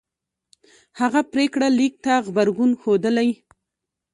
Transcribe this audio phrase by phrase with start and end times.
[0.99, 3.29] هغه پرېکړه لیک ته غبرګون ښودلی